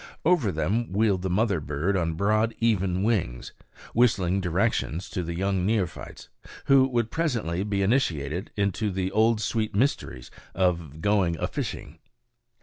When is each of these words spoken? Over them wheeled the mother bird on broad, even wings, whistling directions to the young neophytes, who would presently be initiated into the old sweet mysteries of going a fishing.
Over 0.25 0.51
them 0.51 0.91
wheeled 0.93 1.21
the 1.21 1.29
mother 1.29 1.59
bird 1.59 1.95
on 1.95 2.15
broad, 2.15 2.55
even 2.57 3.03
wings, 3.03 3.53
whistling 3.93 4.41
directions 4.41 5.07
to 5.11 5.21
the 5.21 5.35
young 5.35 5.63
neophytes, 5.63 6.27
who 6.65 6.87
would 6.87 7.11
presently 7.11 7.63
be 7.63 7.83
initiated 7.83 8.49
into 8.57 8.89
the 8.89 9.11
old 9.11 9.39
sweet 9.41 9.75
mysteries 9.75 10.31
of 10.55 11.01
going 11.01 11.37
a 11.37 11.45
fishing. 11.45 11.99